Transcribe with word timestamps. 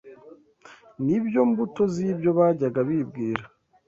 nibyo 1.05 1.41
mbuto 1.49 1.81
z’ibyo 1.93 2.31
bajyaga 2.37 2.79
bibwira. 2.89 3.43